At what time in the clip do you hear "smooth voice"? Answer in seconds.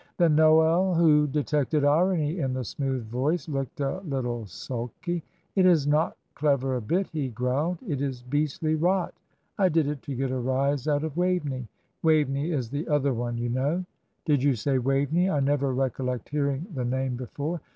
2.63-3.47